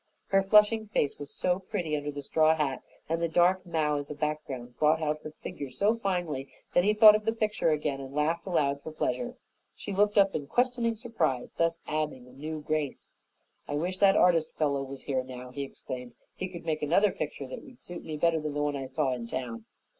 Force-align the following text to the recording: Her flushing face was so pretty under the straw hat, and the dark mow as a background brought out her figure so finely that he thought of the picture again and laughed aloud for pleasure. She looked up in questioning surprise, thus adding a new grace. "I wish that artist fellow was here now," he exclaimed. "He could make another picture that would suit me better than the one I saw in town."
Her 0.29 0.41
flushing 0.41 0.87
face 0.87 1.19
was 1.19 1.29
so 1.31 1.59
pretty 1.59 1.95
under 1.95 2.09
the 2.11 2.23
straw 2.23 2.55
hat, 2.55 2.81
and 3.07 3.21
the 3.21 3.27
dark 3.27 3.63
mow 3.67 3.97
as 3.99 4.09
a 4.09 4.15
background 4.15 4.75
brought 4.79 4.99
out 4.99 5.19
her 5.21 5.29
figure 5.29 5.69
so 5.69 5.95
finely 5.95 6.51
that 6.73 6.83
he 6.83 6.91
thought 6.95 7.13
of 7.15 7.23
the 7.23 7.31
picture 7.33 7.69
again 7.69 8.01
and 8.01 8.11
laughed 8.15 8.47
aloud 8.47 8.81
for 8.81 8.91
pleasure. 8.91 9.35
She 9.75 9.93
looked 9.93 10.17
up 10.17 10.33
in 10.33 10.47
questioning 10.47 10.95
surprise, 10.95 11.51
thus 11.51 11.81
adding 11.85 12.25
a 12.27 12.31
new 12.33 12.61
grace. 12.63 13.11
"I 13.67 13.75
wish 13.75 13.99
that 13.99 14.17
artist 14.17 14.55
fellow 14.57 14.81
was 14.81 15.03
here 15.03 15.23
now," 15.23 15.51
he 15.51 15.61
exclaimed. 15.61 16.15
"He 16.33 16.47
could 16.49 16.65
make 16.65 16.81
another 16.81 17.11
picture 17.11 17.45
that 17.45 17.61
would 17.61 17.79
suit 17.79 18.03
me 18.03 18.17
better 18.17 18.39
than 18.41 18.55
the 18.55 18.63
one 18.63 18.75
I 18.75 18.87
saw 18.87 19.13
in 19.13 19.27
town." 19.27 19.65